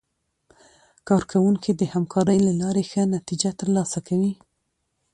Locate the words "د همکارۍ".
1.75-2.39